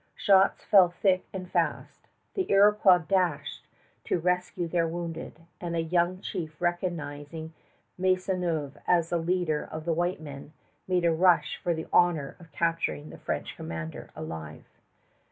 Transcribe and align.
Shots 0.15 0.63
fell 0.63 0.89
thick 0.89 1.25
and 1.31 1.47
fast. 1.51 2.07
The 2.33 2.51
Iroquois 2.51 3.03
dashed 3.07 3.67
to 4.05 4.17
rescue 4.17 4.67
their 4.67 4.87
wounded, 4.87 5.41
and 5.59 5.75
a 5.75 5.79
young 5.81 6.21
chief, 6.21 6.59
recognizing 6.59 7.53
Maisonneuve 7.99 8.79
as 8.87 9.11
the 9.11 9.19
leader 9.19 9.63
of 9.71 9.85
the 9.85 9.93
white 9.93 10.19
men, 10.19 10.53
made 10.87 11.05
a 11.05 11.13
rush 11.13 11.59
for 11.61 11.75
the 11.75 11.85
honor 11.93 12.35
of 12.39 12.51
capturing 12.51 13.11
the 13.11 13.19
French 13.19 13.55
commander 13.55 14.09
alive. 14.15 14.65